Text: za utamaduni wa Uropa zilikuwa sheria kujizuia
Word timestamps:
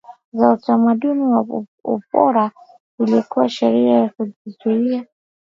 za 0.33 0.49
utamaduni 0.53 1.23
wa 1.23 1.45
Uropa 2.13 2.51
zilikuwa 2.99 3.49
sheria 3.49 4.09
kujizuia 4.17 5.05